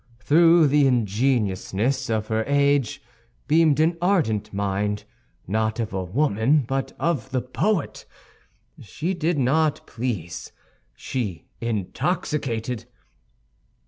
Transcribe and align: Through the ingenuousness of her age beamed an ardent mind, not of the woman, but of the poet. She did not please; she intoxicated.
Through 0.19 0.65
the 0.69 0.87
ingenuousness 0.87 2.09
of 2.09 2.25
her 2.29 2.43
age 2.45 3.03
beamed 3.47 3.79
an 3.79 3.99
ardent 4.01 4.51
mind, 4.51 5.03
not 5.45 5.79
of 5.79 5.91
the 5.91 6.01
woman, 6.01 6.61
but 6.67 6.93
of 6.99 7.29
the 7.29 7.39
poet. 7.43 8.05
She 8.81 9.13
did 9.13 9.37
not 9.37 9.85
please; 9.85 10.53
she 10.95 11.45
intoxicated. 11.61 12.85